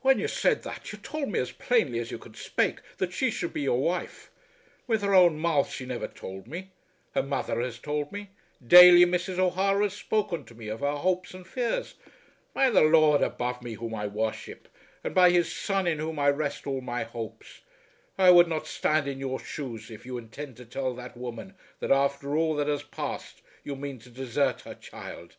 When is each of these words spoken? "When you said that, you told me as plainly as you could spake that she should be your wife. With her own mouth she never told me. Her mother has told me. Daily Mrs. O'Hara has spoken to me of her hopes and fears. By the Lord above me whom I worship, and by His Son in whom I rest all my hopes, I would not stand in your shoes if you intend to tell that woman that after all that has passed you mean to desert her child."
"When 0.00 0.20
you 0.20 0.28
said 0.28 0.62
that, 0.62 0.92
you 0.92 0.98
told 0.98 1.28
me 1.28 1.40
as 1.40 1.50
plainly 1.50 1.98
as 1.98 2.12
you 2.12 2.18
could 2.18 2.36
spake 2.36 2.78
that 2.98 3.12
she 3.12 3.32
should 3.32 3.52
be 3.52 3.62
your 3.62 3.80
wife. 3.80 4.30
With 4.86 5.02
her 5.02 5.12
own 5.12 5.40
mouth 5.40 5.72
she 5.72 5.84
never 5.84 6.06
told 6.06 6.46
me. 6.46 6.70
Her 7.16 7.22
mother 7.24 7.60
has 7.60 7.80
told 7.80 8.12
me. 8.12 8.30
Daily 8.64 9.04
Mrs. 9.04 9.40
O'Hara 9.40 9.82
has 9.82 9.92
spoken 9.92 10.44
to 10.44 10.54
me 10.54 10.68
of 10.68 10.78
her 10.78 10.94
hopes 10.94 11.34
and 11.34 11.44
fears. 11.44 11.94
By 12.54 12.70
the 12.70 12.82
Lord 12.82 13.22
above 13.22 13.60
me 13.60 13.72
whom 13.74 13.92
I 13.96 14.06
worship, 14.06 14.68
and 15.02 15.12
by 15.12 15.30
His 15.30 15.52
Son 15.52 15.88
in 15.88 15.98
whom 15.98 16.16
I 16.16 16.28
rest 16.30 16.68
all 16.68 16.80
my 16.80 17.02
hopes, 17.02 17.62
I 18.16 18.30
would 18.30 18.46
not 18.46 18.68
stand 18.68 19.08
in 19.08 19.18
your 19.18 19.40
shoes 19.40 19.90
if 19.90 20.06
you 20.06 20.16
intend 20.16 20.56
to 20.58 20.64
tell 20.64 20.94
that 20.94 21.16
woman 21.16 21.56
that 21.80 21.90
after 21.90 22.36
all 22.36 22.54
that 22.54 22.68
has 22.68 22.84
passed 22.84 23.42
you 23.64 23.74
mean 23.74 23.98
to 23.98 24.10
desert 24.10 24.60
her 24.60 24.74
child." 24.76 25.34